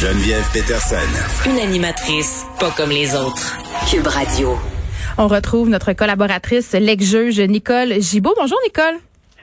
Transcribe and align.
Geneviève 0.00 0.48
Peterson. 0.52 1.50
Une 1.50 1.58
animatrice 1.58 2.46
pas 2.60 2.70
comme 2.70 2.90
les 2.90 3.16
autres. 3.16 3.58
Cube 3.90 4.06
Radio. 4.06 4.56
On 5.18 5.26
retrouve 5.26 5.68
notre 5.68 5.92
collaboratrice, 5.92 6.72
l'ex-juge 6.74 7.40
Nicole 7.40 8.00
Gibault. 8.00 8.32
Bonjour 8.38 8.58
Nicole. 8.64 8.94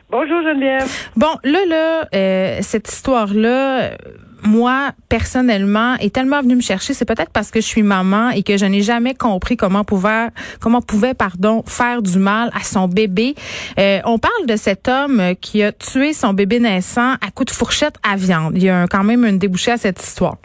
Bonjour 0.09 0.41
Geneviève. 0.43 0.89
Bon, 1.17 1.35
là, 1.43 1.65
là, 1.67 2.07
euh, 2.15 2.59
cette 2.61 2.89
histoire-là, 2.89 3.97
moi, 4.45 4.91
personnellement, 5.09 5.95
est 5.95 6.13
tellement 6.13 6.41
venue 6.41 6.55
me 6.55 6.61
chercher. 6.61 6.93
C'est 6.93 7.05
peut-être 7.05 7.31
parce 7.31 7.51
que 7.51 7.61
je 7.61 7.65
suis 7.65 7.83
maman 7.83 8.29
et 8.29 8.43
que 8.43 8.57
je 8.57 8.65
n'ai 8.65 8.81
jamais 8.81 9.13
compris 9.13 9.57
comment 9.57 9.83
pouvait, 9.83 10.27
comment 10.61 10.81
pouvait, 10.81 11.13
pardon, 11.13 11.63
faire 11.65 12.01
du 12.01 12.17
mal 12.19 12.49
à 12.53 12.63
son 12.63 12.87
bébé. 12.87 13.35
Euh, 13.79 13.99
on 14.05 14.19
parle 14.19 14.45
de 14.47 14.55
cet 14.55 14.87
homme 14.87 15.35
qui 15.41 15.63
a 15.63 15.71
tué 15.71 16.13
son 16.13 16.33
bébé 16.33 16.59
naissant 16.59 17.13
à 17.13 17.31
coups 17.33 17.51
de 17.51 17.57
fourchette 17.57 17.95
à 18.03 18.15
viande. 18.15 18.53
Il 18.55 18.63
y 18.63 18.69
a 18.69 18.87
quand 18.87 19.03
même 19.03 19.25
une 19.25 19.37
débouchée 19.37 19.71
à 19.71 19.77
cette 19.77 20.01
histoire. 20.01 20.37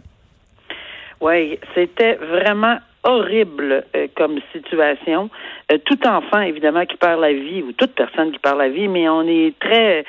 Oui, 1.20 1.58
c'était 1.74 2.14
vraiment 2.14 2.78
horrible 3.04 3.84
euh, 3.96 4.08
comme 4.14 4.38
situation. 4.52 5.30
Euh, 5.72 5.78
tout 5.84 6.06
enfant, 6.06 6.40
évidemment, 6.40 6.84
qui 6.84 6.96
perd 6.96 7.20
la 7.20 7.32
vie, 7.32 7.62
ou 7.62 7.72
toute 7.72 7.94
personne 7.94 8.32
qui 8.32 8.38
perd 8.38 8.58
la 8.58 8.68
vie, 8.68 8.88
mais 8.88 9.08
on 9.08 9.22
est 9.22 9.58
très 9.58 10.04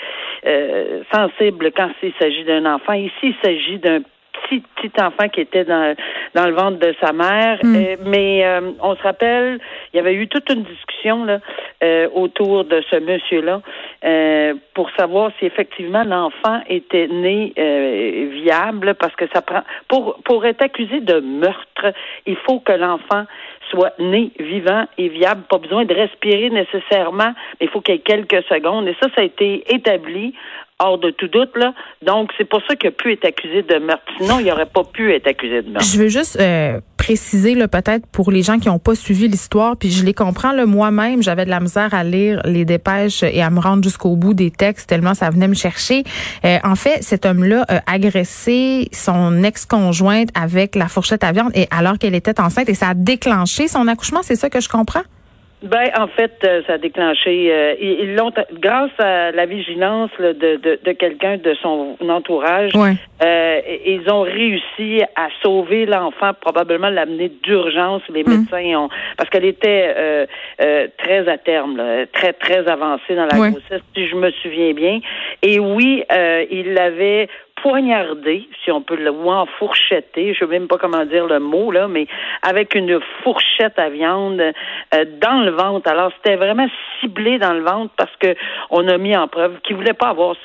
euh, 0.45 1.03
sensible 1.13 1.71
quand 1.75 1.89
il 2.03 2.13
s'agit 2.19 2.43
d'un 2.43 2.65
enfant. 2.65 2.93
Ici, 2.93 3.13
il 3.23 3.35
s'agit 3.43 3.79
d'un 3.79 4.01
petit 4.43 4.63
petit 4.75 5.01
enfant 5.01 5.29
qui 5.29 5.41
était 5.41 5.65
dans 5.65 5.95
dans 6.33 6.45
le 6.45 6.53
ventre 6.53 6.79
de 6.79 6.93
sa 7.01 7.13
mère. 7.13 7.59
Mm. 7.63 7.95
mais 8.05 8.45
on 8.81 8.95
se 8.95 9.01
rappelle, 9.01 9.59
il 9.93 9.97
y 9.97 9.99
avait 9.99 10.13
eu 10.13 10.27
toute 10.27 10.49
une 10.49 10.63
discussion 10.63 11.25
là 11.25 11.39
autour 12.13 12.63
de 12.65 12.81
ce 12.89 12.97
monsieur-là 12.97 13.61
pour 14.73 14.89
savoir 14.97 15.31
si 15.39 15.45
effectivement 15.45 16.03
l'enfant 16.03 16.61
était 16.67 17.07
né 17.07 17.53
viable, 18.43 18.95
parce 18.95 19.15
que 19.15 19.25
ça 19.33 19.41
prend 19.41 19.63
pour 19.87 20.17
pour 20.23 20.45
être 20.45 20.61
accusé 20.61 20.99
de 20.99 21.19
meurtre, 21.19 21.93
il 22.25 22.35
faut 22.37 22.59
que 22.59 22.73
l'enfant 22.73 23.25
soit 23.71 23.93
né 23.99 24.31
vivant 24.39 24.85
et 24.97 25.07
viable, 25.07 25.43
pas 25.49 25.57
besoin 25.57 25.85
de 25.85 25.93
respirer 25.93 26.49
nécessairement, 26.49 27.33
mais 27.59 27.67
il 27.67 27.69
faut 27.69 27.81
qu'il 27.81 27.95
y 27.95 27.97
ait 27.97 28.01
quelques 28.01 28.43
secondes. 28.47 28.87
Et 28.87 28.95
ça, 29.01 29.07
ça 29.15 29.21
a 29.21 29.23
été 29.23 29.63
établi 29.73 30.33
hors 30.81 30.97
de 30.97 31.11
tout 31.11 31.27
doute, 31.27 31.55
là. 31.55 31.73
Donc, 32.05 32.31
c'est 32.37 32.45
pour 32.45 32.61
ça 32.67 32.75
qu'il 32.75 32.89
a 32.89 32.91
pu 32.91 33.17
accusé 33.23 33.61
de 33.61 33.77
meurtre. 33.77 34.03
Sinon, 34.17 34.39
il 34.39 34.45
n'aurait 34.45 34.65
pas 34.65 34.83
pu 34.83 35.13
être 35.13 35.27
accusé 35.27 35.61
de 35.61 35.69
meurtre. 35.69 35.87
Je 35.87 35.97
veux 35.97 36.07
juste 36.07 36.39
euh, 36.39 36.79
préciser, 36.97 37.55
peut-être 37.67 38.07
pour 38.07 38.31
les 38.31 38.41
gens 38.41 38.57
qui 38.57 38.67
n'ont 38.67 38.79
pas 38.79 38.95
suivi 38.95 39.27
l'histoire, 39.27 39.77
puis 39.77 39.91
je 39.91 40.03
les 40.03 40.13
comprends, 40.13 40.53
moi-même, 40.65 41.21
j'avais 41.21 41.45
de 41.45 41.49
la 41.49 41.59
misère 41.59 41.93
à 41.93 42.03
lire 42.03 42.41
les 42.45 42.65
dépêches 42.65 43.23
et 43.23 43.41
à 43.41 43.49
me 43.49 43.59
rendre 43.59 43.83
jusqu'au 43.83 44.15
bout 44.15 44.33
des 44.33 44.51
textes, 44.51 44.89
tellement 44.89 45.13
ça 45.13 45.29
venait 45.29 45.47
me 45.47 45.53
chercher. 45.53 46.03
Euh, 46.45 46.57
en 46.63 46.75
fait, 46.75 47.03
cet 47.03 47.25
homme-là 47.25 47.65
a 47.67 47.81
agressé 47.91 48.87
son 48.91 49.43
ex-conjointe 49.43 50.29
avec 50.33 50.75
la 50.75 50.87
fourchette 50.87 51.23
à 51.23 51.31
viande 51.31 51.51
et 51.53 51.67
alors 51.71 51.97
qu'elle 51.97 52.15
était 52.15 52.39
enceinte 52.39 52.69
et 52.69 52.73
ça 52.73 52.89
a 52.89 52.93
déclenché 52.93 53.67
son 53.67 53.87
accouchement, 53.87 54.21
c'est 54.23 54.35
ça 54.35 54.49
que 54.49 54.59
je 54.59 54.69
comprends? 54.69 55.03
Ben, 55.63 55.91
en 55.95 56.07
fait, 56.07 56.33
euh, 56.43 56.63
ça 56.65 56.73
a 56.73 56.77
déclenché. 56.79 57.53
Euh, 57.53 57.75
ils 57.79 58.15
l'ont, 58.15 58.31
grâce 58.53 58.89
à 58.97 59.31
la 59.31 59.45
vigilance 59.45 60.09
de, 60.19 60.33
de, 60.33 60.79
de 60.83 60.91
quelqu'un 60.93 61.37
de 61.37 61.53
son 61.61 61.97
entourage, 62.09 62.71
euh, 62.75 63.61
ils 63.85 64.09
ont 64.09 64.21
réussi 64.21 65.03
à 65.15 65.27
sauver 65.43 65.85
l'enfant, 65.85 66.31
probablement 66.39 66.89
l'amener 66.89 67.31
d'urgence. 67.43 68.01
Les 68.09 68.23
hmm. 68.23 68.29
médecins 68.29 68.79
ont, 68.79 68.89
parce 69.17 69.29
qu'elle 69.29 69.45
était 69.45 69.93
euh, 69.95 70.87
très 70.97 71.29
à 71.29 71.37
terme, 71.37 71.79
très 72.11 72.33
très 72.33 72.67
avancée 72.67 73.15
dans 73.15 73.27
la 73.27 73.37
grossesse, 73.49 73.83
si 73.95 74.07
je 74.07 74.15
me 74.15 74.31
souviens 74.31 74.73
bien. 74.73 74.99
Et 75.43 75.59
oui, 75.59 76.03
il 76.49 76.73
l'avait 76.73 77.27
poignardé, 77.61 78.47
si 78.63 78.71
on 78.71 78.81
peut 78.81 78.95
le 78.95 79.11
ou 79.11 79.29
enfourchetter, 79.29 80.33
je 80.33 80.43
ne 80.43 80.49
sais 80.49 80.59
même 80.59 80.67
pas 80.67 80.77
comment 80.77 81.05
dire 81.05 81.25
le 81.27 81.39
mot 81.39 81.71
là, 81.71 81.87
mais 81.87 82.07
avec 82.41 82.75
une 82.75 82.99
fourchette 83.23 83.77
à 83.77 83.89
viande 83.89 84.39
euh, 84.41 85.05
dans 85.21 85.41
le 85.43 85.51
ventre. 85.51 85.89
Alors 85.89 86.11
c'était 86.17 86.35
vraiment 86.35 86.67
ciblé 86.99 87.39
dans 87.39 87.53
le 87.53 87.61
ventre 87.61 87.93
parce 87.97 88.15
que 88.19 88.35
on 88.69 88.87
a 88.87 88.97
mis 88.97 89.15
en 89.15 89.27
preuve 89.27 89.59
qu'il 89.63 89.75
voulait 89.75 89.93
pas 89.93 90.09
avoir 90.09 90.35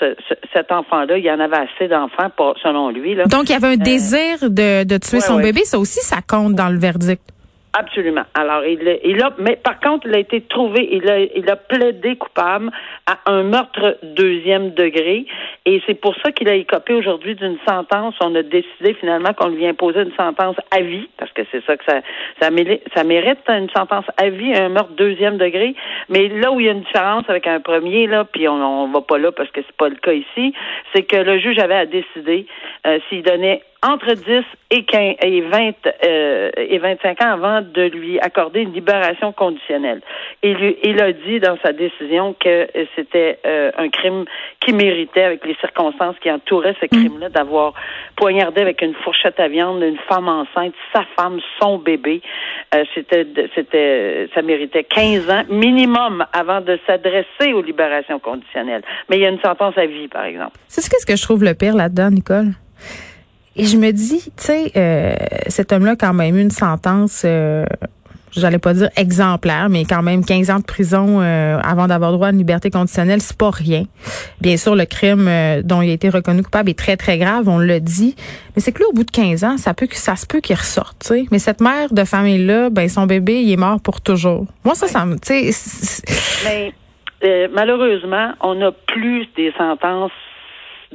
cet 0.53 0.73
enfant-là. 0.73 1.19
Il 1.19 1.25
y 1.25 1.31
en 1.31 1.41
avait 1.41 1.59
assez 1.59 1.89
d'enfants, 1.89 2.31
selon 2.63 2.91
lui. 2.91 3.15
Là. 3.15 3.25
Donc 3.25 3.45
il 3.49 3.53
y 3.53 3.55
avait 3.55 3.69
un 3.69 3.81
euh, 3.81 3.85
désir 3.85 4.39
de, 4.43 4.85
de 4.85 4.99
tuer 4.99 5.21
son 5.21 5.37
bébé. 5.39 5.61
Ça 5.65 5.79
aussi, 5.79 6.01
ça 6.01 6.19
compte 6.27 6.55
dans 6.55 6.69
le 6.69 6.79
verdict. 6.79 7.36
Absolument. 7.79 8.25
Alors, 8.33 8.65
il, 8.65 8.99
il 9.05 9.23
a, 9.23 9.33
mais 9.37 9.57
par 9.57 9.79
contre, 9.81 10.07
il 10.07 10.15
a 10.15 10.19
été 10.19 10.41
trouvé, 10.41 10.89
il 10.93 11.11
a, 11.11 11.19
il 11.19 11.51
a 11.51 11.57
plaidé 11.57 12.17
coupable 12.17 12.71
à 13.05 13.19
un 13.31 13.43
meurtre 13.43 13.99
deuxième 14.03 14.71
degré, 14.71 15.27
et 15.67 15.83
c'est 15.87 16.01
pour 16.01 16.15
ça 16.25 16.33
qu'il 16.33 16.49
a 16.49 16.55
écopé 16.55 16.95
aujourd'hui 16.95 17.35
d'une 17.35 17.59
sentence. 17.69 18.15
On 18.23 18.35
a 18.35 18.43
décidé 18.43 18.95
finalement 18.95 19.35
qu'on 19.35 19.49
lui 19.49 19.67
imposer 19.67 20.01
une 20.01 20.15
sentence 20.15 20.57
à 20.71 20.81
vie, 20.81 21.07
parce 21.19 21.31
que 21.33 21.43
c'est 21.53 21.63
ça 21.67 21.77
que 21.77 21.85
ça, 21.85 22.01
ça 22.41 22.51
mérite, 22.51 22.81
ça 22.95 23.05
mérite 23.05 23.41
une 23.47 23.69
sentence 23.77 24.07
à 24.17 24.31
vie, 24.31 24.55
un 24.55 24.71
meurtre 24.71 24.95
deuxième 24.97 25.37
degré. 25.37 25.75
Mais 26.09 26.29
là 26.29 26.53
où 26.53 26.61
il 26.61 26.67
y 26.67 26.69
a 26.71 26.73
une 26.73 26.81
différence 26.81 27.25
avec 27.29 27.47
un 27.47 27.61
premier, 27.61 28.07
là, 28.07 28.25
puis 28.25 28.49
on, 28.49 28.55
on 28.55 28.89
va 28.89 29.03
pas 29.03 29.19
là 29.19 29.33
parce 29.33 29.51
que 29.51 29.61
c'est 29.61 29.77
pas 29.77 29.91
le 29.91 29.97
cas 29.97 30.15
ici, 30.15 30.55
c'est 30.95 31.03
que 31.03 31.17
le 31.17 31.39
juge 31.39 31.59
avait 31.59 31.75
à 31.75 31.85
décider 31.85 32.47
euh, 32.87 32.99
s'il 33.11 33.23
donnait 33.23 33.61
entre 33.83 34.15
10 34.15 34.43
et 34.71 34.85
15 34.85 35.17
et 35.23 35.41
20 35.43 35.73
euh, 36.05 36.51
et 36.57 36.79
25 36.79 37.23
ans 37.23 37.33
avant 37.33 37.61
de 37.61 37.83
lui 37.83 38.19
accorder 38.19 38.61
une 38.61 38.73
libération 38.73 39.33
conditionnelle. 39.33 40.01
Il, 40.43 40.77
il 40.83 41.01
a 41.01 41.13
dit 41.13 41.41
dans 41.41 41.57
sa 41.63 41.73
décision 41.73 42.35
que 42.39 42.69
c'était 42.95 43.39
euh, 43.47 43.71
un 43.79 43.89
crime 43.89 44.25
qui 44.61 44.73
méritait, 44.73 45.23
avec 45.23 45.47
les 45.47 45.55
circonstances 45.57 46.17
qui 46.21 46.31
entouraient 46.31 46.75
ce 46.81 46.87
mm. 46.87 47.01
crime-là, 47.01 47.29
d'avoir 47.29 47.75
poignardé 48.17 48.61
avec 48.61 48.83
une 48.83 48.95
fourchette 48.95 49.39
à 49.39 49.49
viande 49.49 49.83
une 49.83 49.99
femme 50.09 50.29
enceinte, 50.29 50.75
sa 50.93 51.05
femme, 51.17 51.39
son 51.61 51.79
bébé. 51.79 52.23
Euh, 52.75 52.85
c'était, 52.95 53.27
c'était, 53.55 54.29
ça 54.35 54.43
méritait 54.43 54.85
15 54.85 55.31
ans 55.31 55.43
minimum 55.49 56.25
avant 56.33 56.61
de 56.61 56.79
s'adresser 56.87 57.53
aux 57.53 57.63
libérations 57.63 58.19
conditionnelles. 58.19 58.83
Mais 59.09 59.17
il 59.17 59.23
y 59.23 59.27
a 59.27 59.31
une 59.31 59.41
sentence 59.41 59.77
à 59.77 59.87
vie, 59.87 60.09
par 60.09 60.25
exemple. 60.25 60.57
C'est 60.69 60.81
ce 60.81 61.07
que 61.07 61.17
je 61.17 61.23
trouve 61.23 61.45
le 61.45 61.55
pire 61.55 61.77
là-dedans, 61.77 62.11
Nicole? 62.11 62.53
Et 63.57 63.65
je 63.65 63.79
me 63.79 63.91
dis, 63.91 64.23
tu 64.23 64.31
sais, 64.37 64.73
euh, 64.77 65.15
cet 65.49 65.73
homme-là 65.73 65.93
a 65.93 65.97
quand 65.97 66.13
même 66.13 66.37
eu 66.37 66.43
une 66.43 66.51
sentence, 66.51 67.23
euh, 67.25 67.65
j'allais 68.33 68.59
pas 68.59 68.75
dire 68.75 68.91
exemplaire, 68.97 69.69
mais 69.71 69.85
quand 69.85 70.03
même 70.03 70.25
15 70.25 70.51
ans 70.51 70.59
de 70.59 70.65
prison 70.65 71.21
euh, 71.21 71.59
avant 71.63 71.87
d'avoir 71.87 72.13
droit 72.13 72.29
à 72.29 72.31
une 72.33 72.39
liberté 72.39 72.71
conditionnelle, 72.71 73.23
c'est 73.23 73.37
pas 73.37 73.51
rien. 73.51 73.85
Bien 74.43 74.59
sûr, 74.59 74.75
le 74.75 74.85
crime 74.85 75.27
euh, 75.27 75.63
dont 75.63 75.81
il 75.81 75.91
a 75.91 75.95
été 75.95 76.11
reconnu 76.11 76.43
coupable 76.43 76.71
est 76.71 76.79
très, 76.79 76.99
très 76.99 77.17
grave, 77.17 77.49
on 77.49 77.59
le 77.59 77.81
dit. 77.81 78.15
Mais 78.55 78.63
c'est 78.63 78.73
que 78.73 78.83
là, 78.83 78.89
au 78.91 78.93
bout 78.93 79.05
de 79.05 79.11
15 79.11 79.45
ans, 79.45 79.57
ça 79.57 79.73
peut 79.73 79.89
ça 79.93 80.17
se 80.17 80.27
peut 80.27 80.41
qu'il 80.41 80.57
ressorte, 80.57 80.99
tu 81.01 81.09
sais. 81.09 81.25
Mais 81.31 81.39
cette 81.39 81.61
mère 81.61 81.93
de 81.93 82.05
famille-là, 82.05 82.71
ben 82.71 82.89
son 82.89 83.07
bébé, 83.07 83.41
il 83.43 83.53
est 83.53 83.57
mort 83.57 83.81
pour 83.81 84.01
toujours. 84.01 84.47
Moi, 84.65 84.75
ça, 84.75 84.87
ça 84.87 85.07
me, 85.07 85.19
tu 85.19 85.53
sais. 85.53 86.03
Mais 86.45 86.75
euh, 87.25 87.49
malheureusement, 87.53 88.33
on 88.41 88.57
n'a 88.57 88.73
plus 88.73 89.27
des 89.37 89.53
sentences 89.57 90.13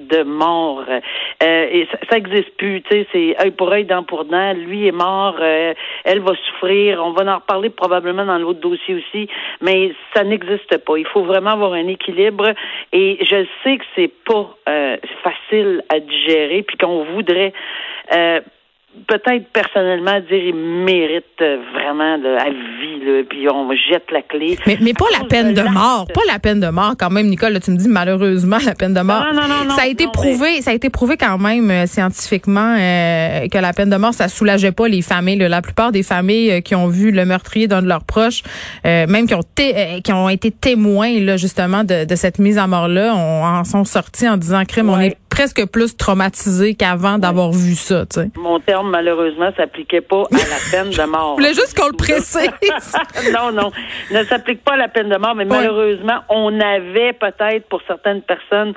de 0.07 0.23
mort. 0.23 0.83
Euh, 0.89 1.67
et 1.71 1.87
ça, 1.91 1.97
ça 2.09 2.17
existe 2.17 2.55
plus, 2.57 2.81
tu 2.83 2.89
sais, 2.89 3.07
c'est 3.11 3.41
œil 3.41 3.51
pour 3.51 3.71
œil, 3.71 3.85
dent 3.85 4.03
pour 4.03 4.25
dent. 4.25 4.53
Lui 4.53 4.87
est 4.87 4.91
mort, 4.91 5.35
euh, 5.39 5.73
elle 6.03 6.19
va 6.19 6.33
souffrir. 6.35 7.01
On 7.03 7.11
va 7.11 7.31
en 7.31 7.35
reparler 7.35 7.69
probablement 7.69 8.25
dans 8.25 8.37
l'autre 8.37 8.59
dossier 8.59 8.95
aussi, 8.95 9.27
mais 9.61 9.93
ça 10.13 10.23
n'existe 10.23 10.77
pas. 10.77 10.97
Il 10.97 11.07
faut 11.07 11.23
vraiment 11.23 11.51
avoir 11.51 11.73
un 11.73 11.87
équilibre. 11.87 12.53
Et 12.91 13.17
je 13.21 13.45
sais 13.63 13.77
que 13.77 13.85
c'est 13.95 14.11
pas 14.25 14.55
euh, 14.69 14.97
facile 15.23 15.83
à 15.89 15.99
digérer, 15.99 16.63
puis 16.63 16.77
qu'on 16.77 17.03
voudrait 17.05 17.53
peut-être 19.07 19.47
personnellement 19.53 20.19
dire 20.19 20.43
il 20.43 20.55
mérite 20.55 21.25
vraiment 21.73 22.17
de, 22.17 22.35
à 22.35 22.49
vie 22.49 23.05
là, 23.05 23.23
puis 23.29 23.47
on 23.49 23.69
jette 23.71 24.11
la 24.11 24.21
clé. 24.21 24.57
Mais, 24.67 24.77
mais 24.81 24.93
pas 24.93 25.05
la 25.17 25.25
peine 25.25 25.53
de, 25.53 25.61
mort, 25.61 26.07
pas 26.13 26.21
la 26.27 26.39
peine 26.39 26.59
de 26.59 26.67
mort 26.67 26.93
quand 26.99 27.09
même 27.09 27.27
Nicole, 27.27 27.53
là, 27.53 27.59
tu 27.59 27.71
me 27.71 27.77
dis 27.77 27.87
malheureusement 27.87 28.57
la 28.65 28.75
peine 28.75 28.93
de 28.93 29.01
mort. 29.01 29.23
Non, 29.33 29.41
non, 29.41 29.65
non, 29.65 29.75
ça 29.75 29.83
a 29.83 29.87
été 29.87 30.07
prouvé, 30.07 30.61
ça 30.61 30.71
a 30.71 30.73
été 30.73 30.89
prouvé 30.89 31.17
quand 31.17 31.37
même 31.37 31.71
euh, 31.71 31.85
scientifiquement 31.85 32.75
euh, 32.77 33.47
que 33.47 33.57
la 33.57 33.73
peine 33.73 33.89
de 33.89 33.95
mort 33.95 34.13
ça 34.13 34.27
soulageait 34.27 34.71
pas 34.71 34.87
les 34.87 35.01
familles, 35.01 35.37
la 35.37 35.61
plupart 35.61 35.91
des 35.91 36.03
familles 36.03 36.51
euh, 36.51 36.61
qui 36.61 36.75
ont 36.75 36.87
vu 36.87 37.11
le 37.11 37.25
meurtrier 37.25 37.67
d'un 37.67 37.81
de 37.81 37.87
leurs 37.87 38.03
proches 38.03 38.43
même 38.83 39.27
qui 39.27 39.35
ont 39.35 39.41
qui 40.03 40.13
ont 40.13 40.29
été 40.29 40.51
témoins 40.51 41.19
là 41.19 41.37
justement 41.37 41.83
de, 41.83 42.05
de 42.05 42.15
cette 42.15 42.39
mise 42.39 42.57
à 42.57 42.67
mort 42.67 42.87
là, 42.87 43.13
on 43.15 43.43
en 43.43 43.63
sont 43.63 43.85
sortis 43.85 44.27
en 44.27 44.37
disant 44.37 44.63
crime 44.65 44.89
on 44.89 44.99
est 44.99 45.17
presque 45.31 45.65
plus 45.71 45.95
traumatisé 45.95 46.75
qu'avant 46.75 47.17
d'avoir 47.17 47.51
vu 47.51 47.73
ça, 47.73 48.05
tu 48.05 48.19
sais. 48.19 48.29
Mon 48.37 48.59
terme, 48.59 48.91
malheureusement, 48.91 49.51
s'appliquait 49.55 50.01
pas 50.01 50.23
à 50.31 50.35
la 50.35 50.59
peine 50.71 50.91
de 50.91 51.09
mort. 51.09 51.35
Je 51.37 51.41
voulais 51.41 51.53
juste 51.53 51.79
qu'on 51.79 51.87
le 51.87 51.93
précise. 51.97 52.51
non, 53.33 53.51
non. 53.51 53.71
Ne 54.11 54.23
s'applique 54.25 54.63
pas 54.63 54.73
à 54.73 54.77
la 54.77 54.89
peine 54.89 55.09
de 55.09 55.17
mort, 55.17 55.33
mais 55.33 55.45
malheureusement, 55.45 56.19
on 56.29 56.59
avait 56.59 57.13
peut-être 57.13 57.67
pour 57.69 57.81
certaines 57.87 58.21
personnes 58.21 58.73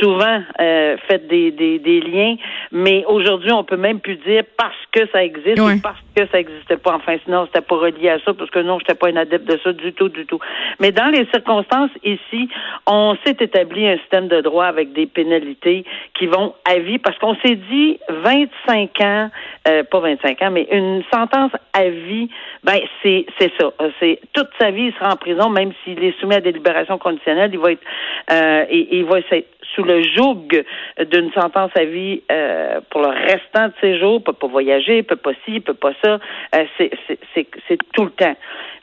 souvent 0.00 0.40
euh, 0.60 0.96
fait 1.08 1.26
des, 1.28 1.50
des, 1.50 1.78
des, 1.78 2.00
liens, 2.00 2.36
mais 2.72 3.04
aujourd'hui, 3.06 3.52
on 3.52 3.64
peut 3.64 3.76
même 3.76 4.00
plus 4.00 4.16
dire 4.16 4.44
parce 4.56 4.74
que 4.92 5.00
ça 5.12 5.22
existe 5.22 5.60
ou 5.60 5.80
parce 5.82 5.98
que 6.16 6.26
ça 6.28 6.38
n'existait 6.38 6.78
pas. 6.78 6.94
Enfin, 6.94 7.16
sinon, 7.24 7.46
c'était 7.46 7.60
pas 7.60 7.76
relié 7.76 8.08
à 8.08 8.18
ça, 8.20 8.32
parce 8.32 8.50
que 8.50 8.60
non, 8.60 8.78
j'étais 8.78 8.94
pas 8.94 9.10
une 9.10 9.18
adepte 9.18 9.46
de 9.46 9.58
ça 9.62 9.72
du 9.72 9.92
tout, 9.92 10.08
du 10.08 10.24
tout. 10.24 10.38
Mais 10.80 10.92
dans 10.92 11.08
les 11.08 11.26
circonstances 11.26 11.90
ici, 12.02 12.48
on 12.86 13.16
s'est 13.24 13.36
établi 13.40 13.86
un 13.86 13.98
système 13.98 14.28
de 14.28 14.40
droit 14.40 14.64
avec 14.64 14.92
des 14.92 15.06
pénalités 15.06 15.84
qui 16.14 16.26
vont 16.26 16.54
à 16.64 16.78
vie 16.78 16.98
parce 16.98 17.18
qu'on 17.18 17.34
s'est 17.44 17.56
dit 17.56 17.98
25 18.08 19.00
ans, 19.00 19.30
euh, 19.68 19.82
pas 19.84 20.00
25 20.00 20.42
ans, 20.42 20.50
mais 20.50 20.66
une 20.70 21.02
sentence 21.12 21.52
à 21.72 21.88
vie, 21.88 22.28
ben 22.64 22.78
c'est 23.02 23.26
c'est 23.38 23.52
ça. 23.58 23.72
C'est 23.98 24.20
toute 24.32 24.48
sa 24.60 24.70
vie 24.70 24.86
il 24.86 24.94
sera 24.94 25.12
en 25.12 25.16
prison, 25.16 25.48
même 25.48 25.72
s'il 25.84 26.02
est 26.02 26.18
soumis 26.20 26.36
à 26.36 26.40
des 26.40 26.52
libérations 26.52 26.98
conditionnelles, 26.98 27.50
il 27.52 27.58
va 27.58 27.72
être 27.72 27.84
euh, 28.32 28.64
il 28.70 29.04
va 29.04 29.18
être 29.18 29.46
sous 29.74 29.84
le 29.84 30.02
joug 30.02 30.64
d'une 31.10 31.32
sentence 31.32 31.70
à 31.76 31.84
vie 31.84 32.22
euh, 32.30 32.80
pour 32.90 33.02
le 33.02 33.08
restant 33.08 33.68
de 33.68 33.72
ses 33.80 33.98
jours, 33.98 34.22
peut 34.22 34.32
pas 34.32 34.46
voyager, 34.46 35.02
peut 35.02 35.16
pas 35.16 35.32
ci, 35.44 35.60
peut 35.60 35.74
pas 35.74 35.92
ça. 36.02 36.18
Euh, 36.54 36.64
c'est 36.76 36.90
c'est 37.68 37.78
tout 37.92 38.04
le 38.04 38.10
temps. 38.10 38.36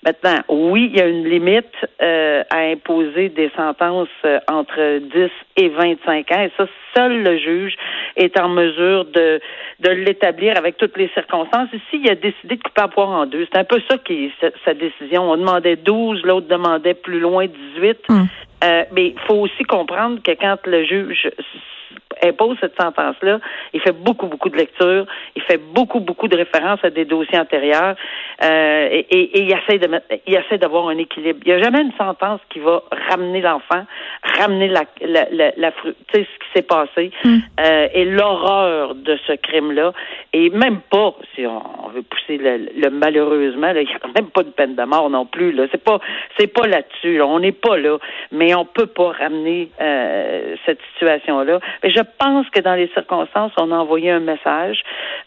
Maintenant, 0.04 0.40
oui, 0.50 0.90
il 0.94 0.98
y 0.98 1.02
a 1.02 1.08
une 1.08 1.26
limite 1.26 1.66
euh, 2.02 2.44
à 2.50 2.60
imposer 2.60 3.30
des 3.30 3.52
sentences 3.56 4.08
euh, 4.26 4.40
entre 4.50 5.00
10 5.00 5.30
et 5.58 5.70
25 5.70 6.32
ans, 6.32 6.42
et 6.42 6.52
ça, 6.56 6.66
seul 6.98 7.24
le 7.24 7.38
juge 7.38 7.76
est 8.16 8.40
en 8.40 8.50
mesure 8.50 9.06
de, 9.06 9.40
de 9.80 9.90
l'établir 9.90 10.58
avec 10.58 10.78
toutes 10.78 10.98
les 10.98 11.10
circonstances. 11.10 11.70
Ici, 11.74 12.02
il 12.04 12.10
a 12.10 12.16
décidé 12.16 12.56
de 12.56 12.64
couper 12.64 12.82
à 12.82 12.88
poire 12.88 13.10
en 13.10 13.26
deux. 13.26 13.46
C'est 13.52 13.60
un 13.60 13.64
peu 13.64 13.82
ça 13.90 13.98
qui 14.00 14.26
est 14.26 14.52
sa, 14.66 14.74
décision. 14.74 15.32
On 15.32 15.38
demandait 15.38 15.76
12, 15.76 16.24
l'autre 16.24 16.48
demandait 16.48 16.96
plus 16.96 17.20
loin 17.20 17.46
18. 17.76 17.98
Hum. 18.10 18.28
Euh, 18.64 18.84
mais 18.92 19.10
il 19.10 19.20
faut 19.28 19.36
aussi 19.36 19.64
comprendre 19.64 20.20
que 20.24 20.32
quand 20.32 20.58
le 20.66 20.84
juge 20.84 21.30
impose 22.24 22.58
cette 22.60 22.80
sentence-là, 22.80 23.40
il 23.74 23.82
fait 23.82 23.92
beaucoup, 23.92 24.28
beaucoup 24.28 24.50
de 24.50 24.58
lectures, 24.58 25.06
il 25.36 25.42
fait 25.44 25.58
beaucoup, 25.58 26.00
beaucoup 26.00 26.28
de 26.28 26.38
références 26.38 26.80
à 26.84 26.90
des 26.90 27.06
dossiers 27.06 27.40
antérieurs 27.40 27.96
euh, 28.44 28.88
et, 28.92 29.06
et, 29.10 29.42
il 29.42 29.52
essaie 29.52 29.80
de 29.80 29.88
mettre, 29.88 30.06
il 30.26 30.36
essaie 30.36 30.58
d'avoir 30.58 30.88
un 30.90 30.98
équilibre. 30.98 31.40
Il 31.46 31.54
n'y 31.54 31.60
a 31.60 31.64
jamais 31.64 31.82
une 31.82 31.94
sentence 31.94 32.40
qui 32.50 32.60
va 32.60 32.84
ramener 33.10 33.42
l'enfant, 33.42 33.86
ramener 34.38 34.68
la, 34.68 34.84
la, 35.02 35.28
la, 35.32 35.52
la 35.58 35.72
tu 35.72 35.94
sais, 36.14 36.28
ce 36.34 36.40
qui 36.40 36.52
s'est 36.54 36.62
passé 36.62 37.12
hmm. 37.24 37.38
euh, 37.60 37.88
et 37.94 38.06
l'horreur 38.06 38.96
de 38.96 39.18
ce 39.28 39.34
crime-là. 39.34 39.94
Et 40.34 40.50
même 40.50 40.80
pas, 40.90 41.16
si 41.36 41.46
on, 41.46 41.90
veut 41.90 42.04
pousser 42.04 42.38
le, 42.38 42.90
malheureusement, 42.90 43.70
il 43.70 43.86
n'y 43.86 43.94
a 43.94 44.22
même 44.22 44.30
pas 44.30 44.44
de 44.44 44.50
peine 44.50 44.76
de 44.76 44.84
mort 44.84 45.10
non 45.10 45.26
plus. 45.26 45.52
Là, 45.52 45.66
c'est 45.72 45.84
pas, 45.84 46.00
c'est 46.38 46.48
pas 46.48 46.68
là-dessus. 46.68 47.22
On 47.22 47.40
n'est 47.40 47.52
pas 47.52 47.78
là, 47.78 47.98
mais 48.32 48.54
on 48.54 48.66
peut 48.66 48.88
pas 48.88 49.12
ramener 49.12 49.70
euh, 49.82 50.56
cette 50.66 50.80
situation-là. 50.94 51.60
Mais 51.84 51.92
je 51.92 52.02
pense 52.20 52.50
que 52.50 52.60
dans 52.60 52.76
les 52.76 52.90
circonstances, 52.94 53.52
on 53.58 53.72
a 53.72 53.76
envoyé 53.76 54.12
un 54.12 54.20
message 54.20 54.82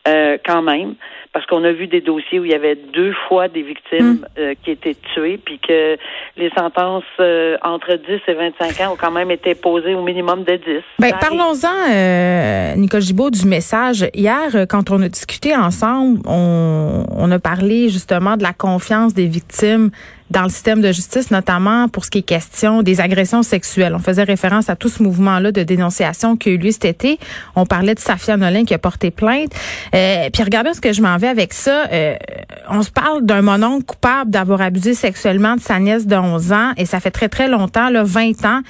euh, 0.09 0.38
quand 0.44 0.62
même, 0.62 0.94
parce 1.32 1.47
qu'on 1.47 1.62
a 1.65 1.73
vu 1.73 1.87
des 1.87 2.00
dossiers 2.00 2.41
où 2.41 2.44
il 2.44 2.50
y 2.50 2.55
avait 2.55 2.75
deux 2.75 3.12
fois 3.29 3.49
des 3.49 3.62
victimes 3.62 4.21
hmm. 4.21 4.27
euh, 4.38 4.55
qui 4.62 4.71
étaient 4.71 4.97
tuées, 5.15 5.38
puis 5.38 5.59
que 5.59 5.97
les 6.37 6.50
sentences 6.56 7.05
euh, 7.21 7.56
entre 7.62 7.94
10 7.94 8.21
et 8.27 8.35
25 8.35 8.81
ans 8.81 8.93
ont 8.93 8.97
quand 8.97 9.11
même 9.11 9.31
été 9.31 9.55
posées 9.55 9.94
au 9.94 10.03
minimum 10.03 10.44
de 10.44 10.56
10. 10.56 10.82
Ben, 10.99 11.12
parlons-en, 11.21 12.77
Nicole 12.77 13.03
Gibault, 13.03 13.31
du 13.31 13.47
message. 13.47 14.06
Hier, 14.15 14.67
quand 14.69 14.91
on 14.91 15.03
a 15.03 15.09
discuté 15.09 15.55
ensemble, 15.55 16.21
on, 16.26 17.05
on 17.11 17.31
a 17.31 17.38
parlé 17.38 17.88
justement 17.88 18.37
de 18.37 18.43
la 18.43 18.53
confiance 18.53 19.15
des 19.15 19.26
victimes 19.26 19.91
dans 20.31 20.44
le 20.44 20.49
système 20.49 20.81
de 20.81 20.93
justice, 20.93 21.31
notamment 21.31 21.88
pour 21.88 22.05
ce 22.05 22.11
qui 22.11 22.19
est 22.19 22.23
question 22.23 22.82
des 22.82 23.00
agressions 23.00 23.43
sexuelles. 23.43 23.94
On 23.94 23.99
faisait 23.99 24.23
référence 24.23 24.69
à 24.69 24.77
tout 24.77 24.88
ce 24.88 25.03
mouvement-là 25.03 25.53
de 25.53 25.62
dénonciation 25.62 26.37
qui 26.37 26.50
a 26.50 26.53
eu 26.53 26.59
lieu 26.59 26.71
cet 26.71 26.85
été. 26.85 27.19
On 27.56 27.67
parlait 27.67 27.94
de 27.94 28.00
Safia 28.00 28.37
Nolin 28.37 28.65
qui 28.65 28.75
a 28.75 28.79
porté 28.79 29.11
plainte. 29.11 29.53
Euh, 29.94 30.31
puis 30.32 30.43
regardez 30.43 30.75
ce 30.75 30.81
que 30.81 30.93
je 30.93 31.03
m'en 31.03 31.17
vais 31.17 31.29
avec 31.29 31.53
ça. 31.53 31.87
Euh, 31.93 32.15
on 32.69 32.82
se 32.82 32.91
parle 32.91 33.25
d'un 33.25 33.43
mononcle 33.43 33.85
coupable 33.85 34.31
d'avoir 34.31 34.61
abusé 34.61 34.94
sexuellement 34.94 35.56
de 35.56 35.61
sa 35.61 35.79
nièce 35.79 36.06
de 36.06 36.17
11 36.17 36.53
ans 36.53 36.73
et 36.76 36.87
ça 36.87 37.00
fait 37.00 37.11
très, 37.11 37.29
très 37.29 37.49
longtemps, 37.49 37.91
là, 37.91 38.03
20 38.05 38.44
ans. 38.44 38.61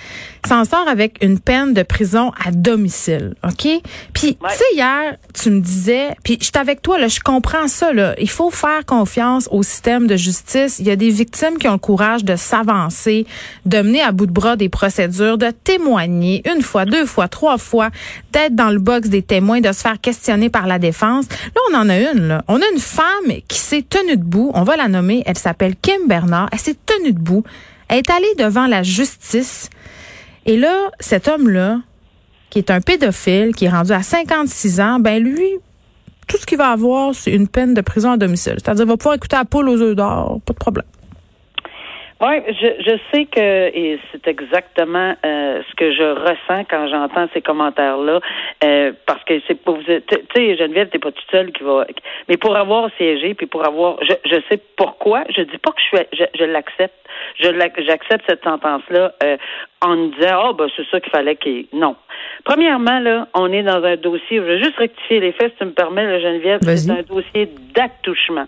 S'en 0.49 0.65
sort 0.65 0.89
avec 0.89 1.19
une 1.23 1.39
peine 1.39 1.75
de 1.75 1.83
prison 1.83 2.33
à 2.43 2.51
domicile. 2.51 3.35
OK? 3.45 3.69
Puis, 4.15 4.37
tu 4.37 4.49
sais, 4.49 4.65
hier, 4.75 5.17
tu 5.35 5.51
me 5.51 5.61
disais, 5.61 6.17
puis 6.25 6.39
je 6.41 6.47
suis 6.47 6.53
avec 6.59 6.81
toi, 6.81 6.99
là, 6.99 7.09
je 7.09 7.21
comprends 7.21 7.69
ça, 7.69 7.93
là. 7.93 8.15
Il 8.19 8.31
faut 8.31 8.51
faire 8.51 8.85
confiance 8.87 9.49
au 9.51 9.63
système 9.63 10.06
de 10.06 10.17
justice. 10.17 10.79
Il 10.79 10.87
y 10.87 10.91
a 10.91 10.97
des 10.97 11.11
victimes 11.11 11.50
qui 11.58 11.69
ont 11.69 11.73
le 11.73 11.79
courage 11.79 12.25
de 12.25 12.37
s'avancer, 12.37 13.26
de 13.67 13.82
mener 13.82 14.02
à 14.02 14.12
bout 14.12 14.26
de 14.26 14.32
bras 14.32 14.56
des 14.56 14.69
procédures, 14.69 15.38
de 15.38 15.50
témoigner 15.50 16.43
une 16.50 16.62
fois, 16.62 16.85
deux 16.85 17.06
fois, 17.06 17.29
trois 17.29 17.58
fois, 17.58 17.91
d'être 18.32 18.55
dans 18.55 18.70
le 18.70 18.79
box 18.79 19.08
des 19.08 19.23
témoins, 19.23 19.61
de 19.61 19.73
se 19.73 19.81
faire 19.81 20.00
questionner 20.00 20.50
par 20.50 20.67
la 20.67 20.79
défense. 20.79 21.26
Là, 21.29 21.61
on 21.70 21.76
en 21.76 21.88
a 21.88 21.99
une. 21.99 22.43
On 22.49 22.56
a 22.56 22.70
une 22.73 22.81
femme 22.81 23.41
qui 23.49 23.58
s'est 23.58 23.85
tenue 23.88 24.17
debout. 24.17 24.50
On 24.55 24.62
va 24.62 24.76
la 24.76 24.88
nommer. 24.88 25.23
Elle 25.26 25.38
s'appelle 25.38 25.75
Kim 25.76 26.06
Bernard. 26.08 26.49
Elle 26.52 26.58
s'est 26.58 26.76
tenue 26.87 27.12
debout. 27.12 27.44
Elle 27.88 27.99
est 27.99 28.11
allée 28.11 28.35
devant 28.38 28.67
la 28.67 28.82
justice. 28.82 29.69
Et 30.46 30.56
là, 30.56 30.91
cet 31.00 31.29
homme-là, 31.29 31.81
qui 32.50 32.58
est 32.58 32.70
un 32.70 32.81
pédophile, 32.81 33.55
qui 33.55 33.67
est 33.67 33.70
rendu 33.70 33.93
à 33.93 34.03
56 34.03 34.81
ans, 34.81 34.99
ben 34.99 35.23
lui, 35.23 35.49
tout 36.26 36.37
ce 36.37 36.46
qu'il 36.46 36.58
va 36.58 36.70
avoir, 36.70 37.14
c'est 37.14 37.32
une 37.32 37.49
peine 37.49 37.75
de 37.75 37.81
prison 37.81 38.12
à 38.12 38.17
domicile. 38.17 38.55
C'est-à-dire, 38.58 38.85
il 38.85 38.88
va 38.88 38.96
pouvoir 38.96 39.17
écouter 39.17 39.37
la 39.37 39.44
poule 39.44 39.69
aux 39.69 39.81
œufs 39.81 39.96
d'or, 39.96 40.41
pas 40.44 40.53
de 40.53 40.58
problème. 40.58 40.87
Oui, 42.20 42.34
je, 42.49 42.82
je 42.82 42.99
sais 43.11 43.25
que 43.25 43.40
et 43.75 43.99
c'est 44.12 44.28
exactement 44.28 45.14
euh, 45.25 45.62
ce 45.70 45.75
que 45.75 45.90
je 45.90 46.02
ressens 46.02 46.64
quand 46.69 46.87
j'entends 46.88 47.28
ces 47.32 47.40
commentaires-là, 47.40 48.20
euh, 48.62 48.93
parce 49.06 49.25
que 49.25 49.40
c'est 49.49 49.55
pour 49.55 49.76
vous, 49.76 49.82
tu 49.84 50.17
sais, 50.37 50.56
Geneviève, 50.58 50.90
t'es 50.90 50.99
pas 50.99 51.12
toute 51.12 51.31
seule 51.31 51.50
qui 51.50 51.62
va, 51.62 51.87
mais 52.28 52.37
pour 52.37 52.55
avoir 52.56 52.90
siégé, 52.99 53.32
puis 53.32 53.46
pour 53.46 53.67
avoir, 53.67 53.96
je, 54.02 54.12
je 54.26 54.37
sais 54.50 54.61
pourquoi, 54.76 55.25
je 55.34 55.40
dis 55.40 55.56
pas 55.56 55.70
que 55.70 55.81
je 55.81 55.96
suis, 55.96 56.06
je, 56.12 56.25
je 56.38 56.44
l'accepte, 56.44 56.94
je 57.38 57.49
j'accepte 57.87 58.25
cette 58.28 58.44
sentence-là 58.44 59.14
euh, 59.22 59.38
en 59.81 59.96
me 59.96 60.08
disant, 60.14 60.50
oh 60.50 60.52
ben 60.52 60.69
c'est 60.76 60.87
ça 60.90 61.00
qu'il 61.00 61.11
fallait 61.11 61.37
qu'il, 61.37 61.69
non. 61.72 61.96
Premièrement 62.44 63.00
là, 63.00 63.28
on 63.32 63.50
est 63.50 63.62
dans 63.62 63.82
un 63.82 63.96
dossier, 63.96 64.37
je 64.37 64.43
vais 64.43 64.58
juste 64.58 64.76
rectifier 64.76 65.20
les 65.20 65.32
faits, 65.32 65.52
si 65.52 65.58
tu 65.61 65.64
me 65.64 65.72
permets, 65.72 66.20
Geneviève, 66.20 66.61
c'est 66.62 66.90
un 66.90 67.02
dossier 67.02 67.49
d'attouchement. 67.75 68.46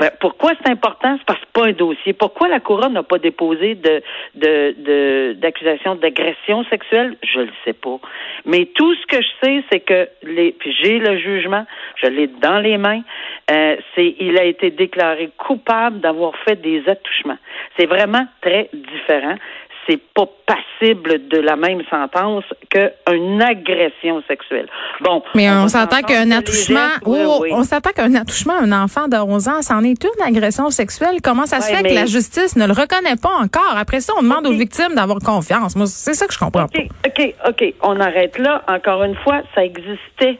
Ben, 0.00 0.10
pourquoi 0.20 0.52
c'est 0.60 0.70
important? 0.70 1.16
C'est 1.18 1.26
parce 1.26 1.38
que 1.40 1.46
pas 1.52 1.66
un 1.66 1.72
dossier. 1.72 2.14
Pourquoi 2.14 2.48
la 2.48 2.58
couronne 2.58 2.94
n'a 2.94 3.04
pas 3.04 3.18
déposé 3.18 3.76
de, 3.76 5.32
d'accusation 5.34 5.94
d'agression 5.94 6.64
sexuelle? 6.64 7.16
Je 7.22 7.40
le 7.40 7.52
sais 7.64 7.74
pas. 7.74 8.00
Mais 8.44 8.66
tout 8.74 8.94
ce 8.96 9.06
que 9.06 9.22
je 9.22 9.28
sais, 9.42 9.64
c'est 9.70 9.80
que 9.80 10.08
les, 10.24 10.52
puis 10.52 10.74
j'ai 10.82 10.98
le 10.98 11.16
jugement, 11.18 11.64
je 12.02 12.08
l'ai 12.08 12.26
dans 12.26 12.58
les 12.58 12.76
mains, 12.76 13.02
euh, 13.50 13.76
c'est, 13.94 14.16
il 14.18 14.36
a 14.38 14.44
été 14.44 14.70
déclaré 14.70 15.30
coupable 15.38 16.00
d'avoir 16.00 16.34
fait 16.38 16.60
des 16.60 16.82
attouchements. 16.88 17.38
C'est 17.78 17.86
vraiment 17.86 18.26
très 18.40 18.70
différent 18.72 19.36
c'est 19.86 20.00
pas 20.14 20.26
passible 20.46 21.28
de 21.28 21.38
la 21.38 21.56
même 21.56 21.82
sentence 21.90 22.44
qu'une 22.70 23.42
agression 23.42 24.22
sexuelle. 24.28 24.68
Bon. 25.00 25.22
Mais 25.34 25.50
on, 25.50 25.68
s'entend 25.68 26.02
qu'un 26.02 26.30
attouchement, 26.30 26.88
on 27.04 27.62
s'entend 27.62 27.90
qu'un 27.90 28.14
attouchement 28.14 28.54
à 28.54 28.62
un 28.62 28.72
enfant 28.72 29.08
de 29.08 29.16
11 29.16 29.48
ans, 29.48 29.62
c'en 29.62 29.82
est 29.82 30.02
une 30.04 30.22
agression 30.22 30.70
sexuelle. 30.70 31.20
Comment 31.22 31.46
ça 31.46 31.60
se 31.60 31.72
fait 31.72 31.82
que 31.82 31.94
la 31.94 32.06
justice 32.06 32.56
ne 32.56 32.66
le 32.66 32.72
reconnaît 32.72 33.16
pas 33.20 33.34
encore? 33.40 33.76
Après 33.76 34.00
ça, 34.00 34.12
on 34.18 34.22
demande 34.22 34.46
aux 34.46 34.52
victimes 34.52 34.94
d'avoir 34.94 35.18
confiance. 35.20 35.76
Moi, 35.76 35.86
c'est 35.86 36.14
ça 36.14 36.26
que 36.26 36.32
je 36.32 36.38
comprends 36.38 36.66
pas. 36.66 36.80
OK, 37.06 37.34
OK. 37.48 37.74
On 37.82 38.00
arrête 38.00 38.38
là. 38.38 38.62
Encore 38.68 39.02
une 39.04 39.16
fois, 39.16 39.42
ça 39.54 39.64
existait 39.64 40.38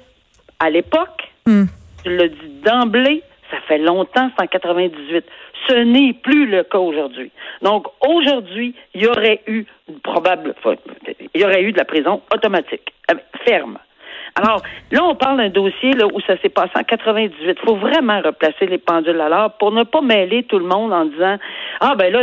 à 0.61 0.71
l'époque. 0.71 1.23
Hmm. 1.47 1.65
Tu 2.03 2.17
l'as 2.17 2.29
dit 2.29 2.61
d'emblée. 2.65 3.23
Ça 3.55 3.61
fait 3.69 3.79
longtemps, 3.79 4.31
c'est 4.37 4.43
en 4.43 4.49
98. 4.49 5.25
Ce 5.69 5.75
n'est 5.75 6.13
plus 6.13 6.47
le 6.47 6.65
cas 6.65 6.79
aujourd'hui. 6.79 7.31
Donc, 7.63 7.87
aujourd'hui, 8.07 8.75
il 8.95 9.03
y 9.03 9.07
aurait 9.07 9.43
eu 9.47 9.65
probable, 10.03 10.55
il 11.35 11.41
y 11.41 11.45
aurait 11.45 11.63
eu 11.63 11.71
de 11.71 11.79
la 11.79 11.85
prison 11.85 12.21
automatique, 12.35 12.93
euh, 13.13 13.15
ferme. 13.47 13.79
Alors, 14.37 14.63
là, 14.91 15.05
on 15.05 15.15
parle 15.15 15.37
d'un 15.37 15.49
dossier 15.49 15.93
là, 15.93 16.07
où 16.13 16.21
ça 16.27 16.37
s'est 16.43 16.49
passé 16.49 16.73
en 16.75 16.83
98. 16.83 17.37
Il 17.41 17.55
faut 17.65 17.77
vraiment 17.77 18.21
replacer 18.21 18.67
les 18.67 18.79
pendules 18.79 19.21
à 19.21 19.29
l'heure 19.29 19.53
pour 19.61 19.71
ne 19.71 19.85
pas 19.85 20.01
mêler 20.01 20.43
tout 20.43 20.59
le 20.59 20.67
monde 20.67 20.93
en 20.93 21.05
disant 21.05 21.37
Ah 21.81 21.95
ben 21.97 22.13
là, 22.13 22.21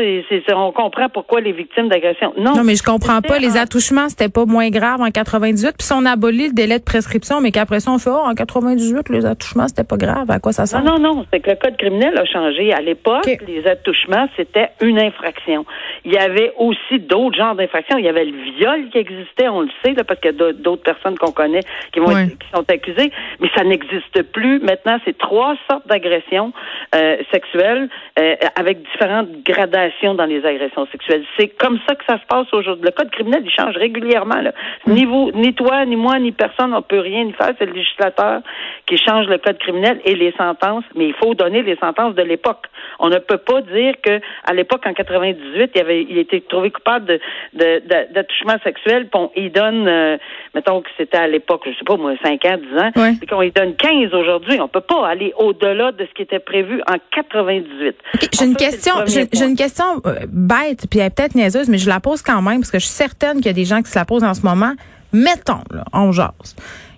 on 0.57 0.73
comprend 0.73 1.07
pourquoi 1.07 1.39
les 1.39 1.53
victimes 1.53 1.87
d'agression. 1.87 2.33
Non, 2.37 2.53
non, 2.53 2.63
mais 2.65 2.75
je 2.75 2.83
comprends 2.83 3.21
pas. 3.21 3.39
Les 3.39 3.55
attouchements, 3.55 4.09
c'était 4.09 4.27
pas 4.27 4.43
moins 4.45 4.69
grave 4.69 4.99
en 4.99 5.09
98. 5.09 5.77
Puis 5.77 5.87
si 5.87 5.93
on 5.93 6.05
abolit 6.05 6.47
le 6.47 6.53
délai 6.53 6.79
de 6.79 6.83
prescription, 6.83 7.39
mais 7.39 7.51
qu'après 7.51 7.79
ça, 7.79 7.91
on 7.91 7.97
fait 7.97 8.09
oh, 8.09 8.23
en 8.25 8.35
98, 8.35 9.07
les 9.07 9.25
attouchements, 9.25 9.69
c'était 9.69 9.85
pas 9.85 9.95
grave. 9.95 10.29
À 10.29 10.39
quoi 10.39 10.51
ça 10.51 10.65
sert? 10.65 10.83
Non, 10.83 10.99
non, 10.99 11.15
non. 11.15 11.25
C'est 11.31 11.39
que 11.39 11.51
le 11.51 11.55
code 11.55 11.77
criminel 11.77 12.17
a 12.17 12.25
changé. 12.25 12.73
À 12.73 12.81
l'époque, 12.81 13.25
les 13.47 13.65
attouchements, 13.67 14.27
c'était 14.35 14.67
une 14.81 14.99
infraction. 14.99 15.65
Il 16.03 16.11
y 16.11 16.17
avait 16.17 16.51
aussi 16.57 16.99
d'autres 16.99 17.37
genres 17.37 17.55
d'infractions. 17.55 17.97
Il 17.97 18.03
y 18.03 18.09
avait 18.09 18.25
le 18.25 18.35
viol 18.57 18.89
qui 18.91 18.97
existait, 18.97 19.47
on 19.47 19.61
le 19.61 19.69
sait, 19.85 19.93
là, 19.93 20.03
parce 20.03 20.19
qu'il 20.19 20.35
y 20.37 20.43
a 20.43 20.51
d'autres 20.51 20.83
personnes 20.83 21.17
qu'on 21.17 21.31
connaît 21.31 21.61
qui 21.93 22.00
vont 22.01 22.27
qui 22.27 22.47
sont 22.53 22.65
accusés, 22.69 23.11
mais 23.39 23.49
ça 23.55 23.63
n'existe 23.63 24.21
plus. 24.31 24.59
Maintenant, 24.59 24.97
c'est 25.05 25.17
trois 25.17 25.55
sortes 25.69 25.87
d'agressions 25.87 26.53
euh, 26.95 27.17
sexuelles 27.31 27.89
euh, 28.19 28.35
avec 28.55 28.81
différentes 28.91 29.29
gradations 29.43 30.13
dans 30.13 30.25
les 30.25 30.45
agressions 30.45 30.87
sexuelles. 30.91 31.23
C'est 31.37 31.47
comme 31.47 31.79
ça 31.87 31.95
que 31.95 32.03
ça 32.05 32.19
se 32.19 32.25
passe 32.27 32.47
aujourd'hui. 32.53 32.85
Le 32.85 32.91
code 32.91 33.11
criminel, 33.11 33.43
il 33.45 33.51
change 33.51 33.75
régulièrement. 33.75 34.41
Là. 34.41 34.53
Mm. 34.85 34.93
Ni 34.93 35.05
vous, 35.05 35.31
ni 35.33 35.53
toi, 35.53 35.85
ni 35.85 35.95
moi, 35.95 36.19
ni 36.19 36.31
personne, 36.31 36.73
on 36.73 36.81
peut 36.81 36.99
rien 36.99 37.25
y 37.25 37.33
faire. 37.33 37.53
C'est 37.57 37.65
le 37.65 37.73
législateur 37.73 38.41
qui 38.85 38.97
change 38.97 39.27
le 39.27 39.37
code 39.37 39.57
criminel 39.59 39.99
et 40.05 40.15
les 40.15 40.33
sentences, 40.37 40.83
mais 40.95 41.07
il 41.07 41.13
faut 41.13 41.33
donner 41.33 41.63
les 41.63 41.77
sentences 41.77 42.15
de 42.15 42.23
l'époque. 42.23 42.67
On 42.99 43.09
ne 43.09 43.17
peut 43.17 43.37
pas 43.37 43.61
dire 43.61 43.95
que 44.01 44.19
à 44.45 44.53
l'époque, 44.53 44.85
en 44.85 44.93
98, 44.93 45.71
il 45.75 45.81
avait, 45.81 46.03
il 46.03 46.17
était 46.17 46.41
trouvé 46.41 46.71
coupable 46.71 47.05
de, 47.05 47.19
de, 47.53 48.13
d'attouchement 48.13 48.57
sexuel, 48.63 49.07
puis 49.09 49.19
on, 49.21 49.31
il 49.35 49.51
donne, 49.51 49.87
euh, 49.87 50.17
mettons 50.53 50.81
que 50.81 50.89
c'était 50.97 51.17
à 51.17 51.27
l'époque, 51.27 51.61
je 51.65 51.71
sais 51.71 51.85
pas 51.85 51.90
moi, 51.97 52.13
5 52.23 52.45
ans, 52.45 52.57
10 52.57 53.01
ans, 53.01 53.15
et 53.21 53.25
qu'on 53.25 53.41
lui 53.41 53.51
donne 53.51 53.75
15 53.75 54.13
aujourd'hui. 54.13 54.59
On 54.59 54.67
peut 54.67 54.81
pas 54.81 55.07
aller 55.07 55.33
au-delà 55.37 55.91
de 55.91 56.05
ce 56.05 56.13
qui 56.13 56.21
était 56.21 56.39
prévu 56.39 56.81
en 56.87 56.95
98. 57.15 57.95
j'ai 58.33 58.45
une 58.45 58.55
question, 58.55 58.93
j'ai, 59.07 59.27
une 59.43 59.55
question 59.55 60.01
bête, 60.27 60.85
puis 60.89 60.99
elle 60.99 61.07
est 61.07 61.15
peut-être 61.15 61.35
niaiseuse, 61.35 61.69
mais 61.69 61.77
je 61.77 61.89
la 61.89 61.99
pose 61.99 62.21
quand 62.21 62.41
même 62.41 62.59
parce 62.59 62.71
que 62.71 62.79
je 62.79 62.85
suis 62.85 62.93
certaine 62.93 63.37
qu'il 63.37 63.47
y 63.47 63.49
a 63.49 63.53
des 63.53 63.65
gens 63.65 63.81
qui 63.81 63.91
se 63.91 63.97
la 63.97 64.05
posent 64.05 64.23
en 64.23 64.33
ce 64.33 64.41
moment. 64.41 64.73
Mettons, 65.13 65.63
là, 65.71 65.83
on 65.93 66.11
jase 66.11 66.55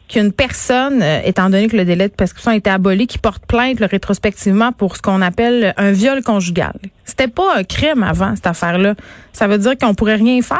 qu'une 0.09 0.31
personne, 0.31 1.01
euh, 1.01 1.21
étant 1.25 1.49
donné 1.49 1.67
que 1.67 1.77
le 1.77 1.85
délai 1.85 2.07
de 2.07 2.13
prescription 2.13 2.51
a 2.51 2.55
été 2.55 2.69
aboli, 2.69 3.07
qui 3.07 3.17
porte 3.17 3.45
plainte 3.45 3.79
rétrospectivement 3.79 4.71
pour 4.71 4.95
ce 4.95 5.01
qu'on 5.01 5.21
appelle 5.21 5.73
un 5.77 5.91
viol 5.91 6.21
conjugal. 6.21 6.73
C'était 7.05 7.27
pas 7.27 7.55
un 7.55 7.63
crime 7.63 8.03
avant, 8.03 8.35
cette 8.35 8.47
affaire-là. 8.47 8.95
Ça 9.31 9.47
veut 9.47 9.57
dire 9.57 9.77
qu'on 9.77 9.95
pourrait 9.95 10.15
rien 10.15 10.41
faire? 10.41 10.57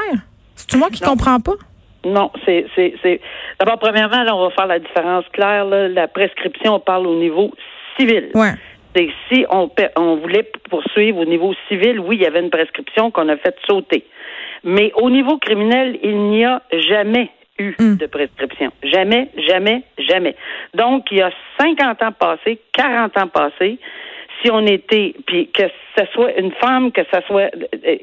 C'est 0.56 0.78
moi 0.78 0.90
qui 0.92 1.04
ne 1.04 1.08
comprends 1.08 1.40
pas? 1.40 1.54
Non, 2.06 2.32
c'est 2.46 2.66
c'est 2.76 3.22
d'abord 3.60 3.80
premièrement 3.80 4.24
là, 4.24 4.36
on 4.36 4.44
va 4.44 4.50
faire 4.52 4.68
la 4.68 4.80
différence 4.80 5.26
claire 5.32 5.66
là. 5.66 5.88
la 5.88 6.08
prescription 6.08 6.76
on 6.76 6.80
parle 6.80 7.08
au 7.08 7.16
niveau 7.16 7.52
civil. 7.98 8.30
Ouais. 8.34 8.54
C'est 8.96 9.10
si 9.30 9.46
on 9.50 9.70
on 9.96 10.18
voulait 10.18 10.50
poursuivre 10.70 11.20
au 11.20 11.26
niveau 11.26 11.54
civil, 11.68 12.00
oui, 12.00 12.18
il 12.18 12.22
y 12.24 12.28
avait 12.28 12.42
une 12.42 12.50
prescription 12.50 13.10
qu'on 13.10 13.30
a 13.30 13.38
fait 13.38 13.56
sauter. 13.68 14.06
Mais 14.64 14.92
au 14.96 15.10
niveau 15.10 15.38
criminel, 15.38 15.98
il 16.04 16.18
n'y 16.30 16.46
a 16.46 16.62
jamais 16.72 17.30
eu 17.60 17.76
hmm. 17.80 17.98
de 17.98 18.06
prescription. 18.06 18.72
Jamais, 18.84 19.30
jamais, 19.48 19.84
jamais. 19.98 20.36
Donc, 20.74 21.06
il 21.12 21.18
y 21.18 21.22
a 21.22 21.32
50 21.60 22.02
ans 22.02 22.12
passés, 22.12 22.60
40 22.74 23.18
ans 23.18 23.28
passés, 23.28 23.78
si 24.42 24.52
on 24.52 24.66
était, 24.66 25.14
puis 25.26 25.50
que 25.52 25.64
ce 25.98 26.06
soit 26.14 26.38
une 26.38 26.52
femme, 26.54 26.92
que 26.92 27.02
ce 27.12 27.22
soit, 27.28 27.52
euh, 27.86 27.96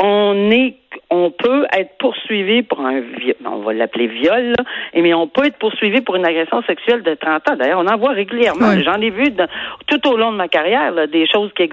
on 0.00 0.50
est 0.50 0.74
on 1.10 1.30
peut 1.30 1.66
être 1.72 1.96
poursuivi 1.98 2.62
pour 2.62 2.80
un 2.80 3.00
viol, 3.00 3.36
on 3.44 3.58
va 3.58 3.72
l'appeler 3.72 4.06
viol, 4.06 4.54
mais 4.94 5.14
on 5.14 5.26
peut 5.26 5.46
être 5.46 5.58
poursuivi 5.58 6.00
pour 6.00 6.16
une 6.16 6.26
agression 6.26 6.62
sexuelle 6.62 7.02
de 7.02 7.14
30 7.14 7.50
ans. 7.50 7.56
D'ailleurs, 7.56 7.80
on 7.80 7.86
en 7.86 7.96
voit 7.96 8.12
régulièrement. 8.12 8.78
J'en 8.84 9.00
ai 9.00 9.10
vu 9.10 9.34
tout 9.86 10.08
au 10.08 10.16
long 10.16 10.32
de 10.32 10.36
ma 10.36 10.48
carrière 10.48 11.08
des 11.08 11.26
choses 11.26 11.50
qui 11.56 11.64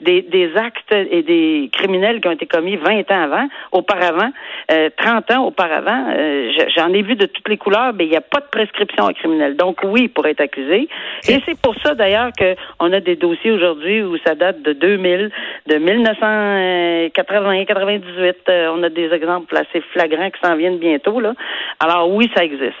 des, 0.00 0.22
des 0.22 0.56
actes 0.56 0.92
et 0.92 1.22
des 1.22 1.70
criminels 1.72 2.20
qui 2.20 2.28
ont 2.28 2.32
été 2.32 2.46
commis 2.46 2.76
20 2.76 3.10
ans 3.10 3.22
avant, 3.22 3.48
auparavant, 3.72 4.30
30 4.68 5.30
euh, 5.30 5.34
ans 5.34 5.44
auparavant. 5.46 6.06
Euh, 6.16 6.50
j'en 6.76 6.92
ai 6.92 7.02
vu 7.02 7.14
de 7.16 7.26
toutes 7.26 7.48
les 7.48 7.56
couleurs, 7.56 7.92
mais 7.94 8.04
il 8.04 8.10
n'y 8.10 8.16
a 8.16 8.20
pas 8.20 8.40
de 8.40 8.46
prescription 8.50 9.04
au 9.04 9.12
criminel. 9.12 9.56
Donc 9.56 9.78
oui, 9.84 10.08
pour 10.08 10.26
être 10.26 10.40
accusé. 10.40 10.88
Et 11.28 11.38
c'est 11.46 11.60
pour 11.60 11.74
ça 11.82 11.94
d'ailleurs 11.94 12.30
qu'on 12.38 12.92
a 12.92 13.00
des 13.00 13.16
dossiers 13.16 13.52
aujourd'hui 13.52 14.02
où 14.02 14.16
ça 14.18 14.34
date 14.34 14.62
de 14.62 14.72
2000, 14.72 15.30
de 15.66 15.76
1980, 15.76 17.64
98 17.64 18.36
on 18.68 18.82
a 18.82 18.88
des 18.88 19.10
exemples 19.10 19.56
assez 19.56 19.80
flagrants 19.92 20.30
qui 20.30 20.40
s'en 20.42 20.56
viennent 20.56 20.78
bientôt. 20.78 21.20
Là. 21.20 21.34
Alors 21.80 22.10
oui, 22.10 22.30
ça 22.34 22.44
existe. 22.44 22.74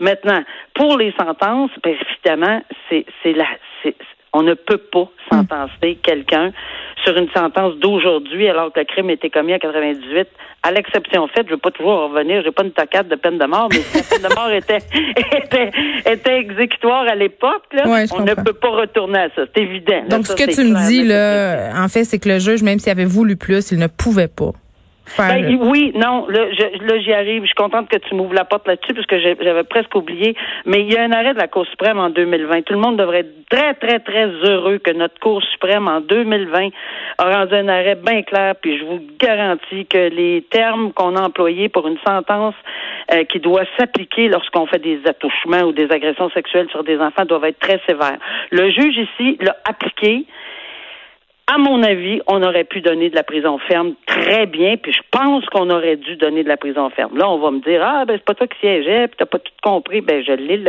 Maintenant, 0.00 0.42
pour 0.74 0.98
les 0.98 1.12
sentences, 1.18 1.70
bien 1.82 1.94
évidemment, 1.94 2.62
c'est 2.90 3.32
la 3.32 3.46
on 4.32 4.42
ne 4.42 4.54
peut 4.54 4.78
pas 4.78 5.10
sentencer 5.30 5.98
quelqu'un 6.02 6.52
sur 7.04 7.16
une 7.16 7.28
sentence 7.30 7.74
d'aujourd'hui 7.76 8.48
alors 8.48 8.72
que 8.72 8.80
le 8.80 8.86
crime 8.86 9.10
était 9.10 9.28
commis 9.28 9.54
en 9.54 9.58
98. 9.58 10.28
À 10.62 10.70
l'exception 10.70 11.26
faite, 11.28 11.46
je 11.46 11.50
ne 11.50 11.56
veux 11.56 11.60
pas 11.60 11.70
toujours 11.70 12.08
revenir, 12.08 12.40
je 12.40 12.46
n'ai 12.46 12.52
pas 12.52 12.62
une 12.62 12.70
tocade 12.70 13.08
de 13.08 13.16
peine 13.16 13.36
de 13.36 13.44
mort, 13.44 13.68
mais 13.70 13.80
si 13.80 13.96
la 13.96 14.02
peine 14.02 14.30
de 14.30 14.34
mort 14.34 14.50
était, 14.52 14.78
était, 15.36 15.70
était 16.06 16.38
exécutoire 16.38 17.06
à 17.08 17.14
l'époque, 17.14 17.64
on 17.84 18.22
ne 18.22 18.34
peut 18.34 18.52
pas 18.52 18.70
retourner 18.70 19.18
à 19.18 19.28
ça. 19.34 19.42
C'est 19.54 19.62
évident. 19.62 20.04
Donc, 20.08 20.26
ce 20.26 20.34
que 20.34 20.50
tu 20.54 20.64
me 20.64 20.88
dis, 20.88 21.04
là, 21.04 21.72
en 21.82 21.88
fait, 21.88 22.04
c'est 22.04 22.18
que 22.18 22.28
le 22.28 22.38
juge, 22.38 22.62
même 22.62 22.78
s'il 22.78 22.92
avait 22.92 23.04
voulu 23.04 23.36
plus, 23.36 23.72
il 23.72 23.78
ne 23.78 23.88
pouvait 23.88 24.28
pas. 24.28 24.52
Ben, 25.18 25.58
oui, 25.60 25.92
non, 25.94 26.26
là, 26.28 26.46
j'y 26.98 27.12
arrive. 27.12 27.42
Je 27.42 27.46
suis 27.46 27.54
contente 27.54 27.88
que 27.88 27.98
tu 27.98 28.14
m'ouvres 28.14 28.34
la 28.34 28.44
porte 28.44 28.66
là-dessus 28.66 28.94
parce 28.94 29.06
que 29.06 29.18
j'avais 29.20 29.64
presque 29.64 29.94
oublié. 29.94 30.34
Mais 30.64 30.82
il 30.82 30.92
y 30.92 30.96
a 30.96 31.02
un 31.02 31.12
arrêt 31.12 31.34
de 31.34 31.38
la 31.38 31.48
Cour 31.48 31.66
suprême 31.66 31.98
en 31.98 32.10
2020. 32.10 32.62
Tout 32.62 32.72
le 32.72 32.78
monde 32.78 32.96
devrait 32.96 33.20
être 33.20 33.48
très, 33.50 33.74
très, 33.74 33.98
très 34.00 34.26
heureux 34.26 34.78
que 34.78 34.90
notre 34.90 35.18
Cour 35.20 35.42
suprême 35.42 35.88
en 35.88 36.00
2020 36.00 36.68
a 37.18 37.24
rendu 37.24 37.54
un 37.54 37.68
arrêt 37.68 37.96
bien 37.96 38.22
clair. 38.22 38.54
Puis 38.60 38.78
je 38.78 38.84
vous 38.84 39.00
garantis 39.18 39.86
que 39.86 40.08
les 40.08 40.42
termes 40.50 40.92
qu'on 40.92 41.16
a 41.16 41.22
employés 41.22 41.68
pour 41.68 41.86
une 41.86 41.98
sentence 42.06 42.54
euh, 43.12 43.24
qui 43.24 43.40
doit 43.40 43.64
s'appliquer 43.78 44.28
lorsqu'on 44.28 44.66
fait 44.66 44.78
des 44.78 45.00
attouchements 45.06 45.62
ou 45.62 45.72
des 45.72 45.90
agressions 45.90 46.30
sexuelles 46.30 46.68
sur 46.70 46.84
des 46.84 46.98
enfants 46.98 47.24
doivent 47.24 47.44
être 47.44 47.58
très 47.58 47.80
sévères. 47.86 48.18
Le 48.50 48.70
juge 48.70 48.96
ici 48.96 49.36
l'a 49.40 49.56
appliqué 49.68 50.26
à 51.52 51.58
mon 51.58 51.82
avis, 51.82 52.20
on 52.28 52.42
aurait 52.42 52.64
pu 52.64 52.80
donner 52.80 53.10
de 53.10 53.14
la 53.14 53.24
prison 53.24 53.58
ferme 53.58 53.92
très 54.06 54.46
bien, 54.46 54.76
puis 54.78 54.90
je 54.90 55.02
pense 55.10 55.44
qu'on 55.46 55.68
aurait 55.68 55.96
dû 55.96 56.16
donner 56.16 56.42
de 56.42 56.48
la 56.48 56.56
prison 56.56 56.88
ferme. 56.88 57.18
Là, 57.18 57.28
on 57.28 57.38
va 57.38 57.50
me 57.50 57.60
dire 57.60 57.82
ah 57.84 58.06
ben 58.06 58.14
c'est 58.16 58.24
pas 58.24 58.34
toi 58.34 58.46
qui 58.46 58.58
siégeais, 58.60 59.08
puis 59.08 59.16
t'as 59.18 59.26
pas 59.26 59.38
tout 59.38 59.52
compris. 59.62 60.00
Ben 60.00 60.24
je 60.24 60.32
lis 60.32 60.64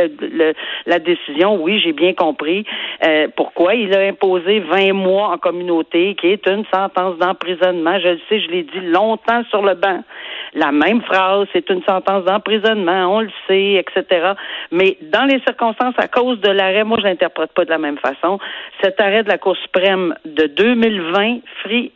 la 0.84 0.98
décision. 0.98 1.56
Oui, 1.62 1.80
j'ai 1.80 1.92
bien 1.92 2.12
compris 2.12 2.66
euh, 3.06 3.28
pourquoi 3.34 3.74
il 3.74 3.96
a 3.96 4.00
imposé 4.00 4.60
20 4.60 4.92
mois 4.92 5.28
en 5.28 5.38
communauté, 5.38 6.16
qui 6.20 6.26
est 6.26 6.46
une 6.46 6.64
sentence 6.66 7.16
d'emprisonnement. 7.16 7.98
Je 8.00 8.08
le 8.08 8.20
sais, 8.28 8.40
je 8.40 8.50
l'ai 8.50 8.64
dit 8.64 8.80
longtemps 8.82 9.42
sur 9.48 9.62
le 9.62 9.74
banc. 9.74 10.04
La 10.52 10.70
même 10.70 11.00
phrase, 11.02 11.48
c'est 11.52 11.68
une 11.70 11.82
sentence 11.84 12.24
d'emprisonnement, 12.24 13.16
on 13.16 13.20
le 13.20 13.30
sait, 13.48 13.74
etc. 13.74 14.32
Mais 14.70 14.98
dans 15.00 15.24
les 15.24 15.40
circonstances, 15.40 15.94
à 15.96 16.08
cause 16.08 16.40
de 16.40 16.50
l'arrêt, 16.50 16.84
moi 16.84 16.98
je 17.00 17.04
l'interprète 17.04 17.52
pas 17.52 17.64
de 17.64 17.70
la 17.70 17.78
même 17.78 17.98
façon. 17.98 18.38
Cet 18.82 19.00
arrêt 19.00 19.22
de 19.22 19.28
la 19.28 19.38
Cour 19.38 19.56
suprême 19.56 20.14
de 20.24 20.46
deux 20.46 20.73
2020, 20.74 21.40
Free 21.62 21.92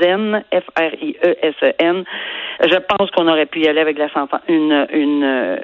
Zen, 0.00 0.42
F-R-I-E-S-E-N. 0.52 2.04
Je 2.60 2.76
pense 2.88 3.10
qu'on 3.10 3.28
aurait 3.28 3.46
pu 3.46 3.60
y 3.60 3.68
aller 3.68 3.80
avec 3.80 3.98
la 3.98 4.10
sentence, 4.12 4.40
une, 4.48 4.86
une, 4.92 5.22
euh, 5.24 5.56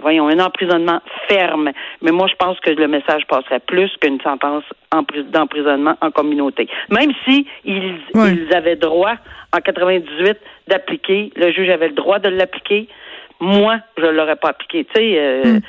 voyons, 0.00 0.28
un 0.28 0.38
emprisonnement 0.38 1.00
ferme. 1.28 1.70
Mais 2.02 2.12
moi, 2.12 2.26
je 2.28 2.34
pense 2.36 2.58
que 2.60 2.70
le 2.70 2.88
message 2.88 3.22
passerait 3.28 3.60
plus 3.60 3.90
qu'une 4.00 4.20
sentence 4.20 4.64
d'emprisonnement 5.32 5.96
en 6.00 6.10
communauté. 6.10 6.68
Même 6.90 7.12
si 7.24 7.46
ils, 7.64 7.96
ils 8.14 8.54
avaient 8.54 8.76
droit 8.76 9.14
en 9.52 9.58
98 9.58 10.38
d'appliquer, 10.68 11.32
le 11.36 11.52
juge 11.52 11.68
avait 11.68 11.88
le 11.88 11.94
droit 11.94 12.18
de 12.18 12.28
l'appliquer. 12.28 12.88
Moi, 13.38 13.76
je 13.98 14.06
l'aurais 14.06 14.36
pas 14.36 14.48
appliqué. 14.48 14.86
Tu 14.86 14.92
sais, 14.94 15.18
euh, 15.18 15.42
hmm 15.44 15.60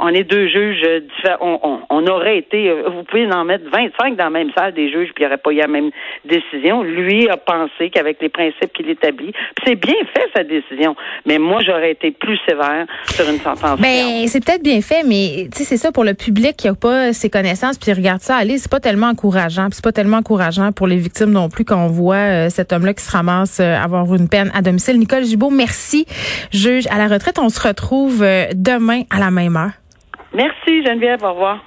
on 0.00 0.08
est 0.08 0.24
deux 0.24 0.48
juges 0.48 0.82
différents. 0.82 1.84
On, 1.90 2.06
aurait 2.06 2.38
été, 2.38 2.68
euh, 2.68 2.88
vous 2.88 3.02
pouvez 3.04 3.30
en 3.32 3.44
mettre 3.44 3.64
25 3.70 4.16
dans 4.16 4.24
la 4.24 4.30
même 4.30 4.50
salle 4.56 4.72
des 4.74 4.90
juges, 4.90 5.10
puis 5.14 5.24
il 5.24 5.26
n'y 5.26 5.26
aurait 5.26 5.38
pas 5.38 5.52
eu 5.52 5.56
la 5.56 5.66
même 5.66 5.90
décision. 6.24 6.82
Lui 6.82 7.28
a 7.28 7.36
pensé 7.36 7.90
qu'avec 7.90 8.20
les 8.20 8.28
principes 8.28 8.72
qu'il 8.72 8.88
établit, 8.88 9.32
c'est 9.64 9.74
bien 9.74 9.94
fait 10.14 10.26
sa 10.34 10.44
décision. 10.44 10.96
Mais 11.26 11.38
moi, 11.38 11.60
j'aurais 11.64 11.92
été 11.92 12.10
plus 12.10 12.38
sévère 12.48 12.86
sur 13.10 13.28
une 13.28 13.38
sentence. 13.38 13.80
Ben, 13.80 14.26
c'est 14.26 14.44
peut-être 14.44 14.62
bien 14.62 14.80
fait, 14.80 15.02
mais 15.06 15.48
c'est 15.52 15.76
ça 15.76 15.92
pour 15.92 16.04
le 16.04 16.14
public 16.14 16.56
qui 16.56 16.68
n'a 16.68 16.74
pas 16.74 17.12
ses 17.12 17.30
connaissances, 17.30 17.78
puis 17.78 17.92
regarde 17.92 18.20
ça 18.20 18.36
aller, 18.36 18.58
c'est 18.58 18.70
pas 18.70 18.80
tellement 18.80 19.08
encourageant. 19.08 19.68
c'est 19.70 19.84
pas 19.84 19.92
tellement 19.92 20.18
encourageant 20.18 20.72
pour 20.72 20.86
les 20.86 20.96
victimes 20.96 21.30
non 21.30 21.48
plus 21.48 21.64
quand 21.64 21.84
on 21.84 21.88
voit 21.88 22.16
euh, 22.16 22.48
cet 22.48 22.72
homme-là 22.72 22.94
qui 22.94 23.02
se 23.02 23.10
ramasse 23.10 23.60
euh, 23.60 23.76
avoir 23.76 24.14
une 24.14 24.28
peine 24.28 24.50
à 24.54 24.62
domicile. 24.62 24.98
Nicole 24.98 25.24
Gibault, 25.24 25.50
merci, 25.50 26.06
juge 26.52 26.86
à 26.90 26.98
la 26.98 27.08
retraite. 27.08 27.38
On 27.38 27.48
se 27.48 27.60
retrouve 27.66 28.24
demain 28.54 29.02
à 29.10 29.18
la 29.18 29.30
même 29.30 29.56
heure. 29.56 29.73
Merci 30.34 30.84
Geneviève, 30.84 31.22
au 31.22 31.32
revoir. 31.32 31.64